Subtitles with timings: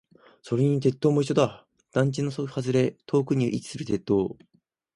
[0.41, 1.67] それに鉄塔も一緒だ。
[1.91, 4.35] 団地の外れ、遠くに位置する鉄塔。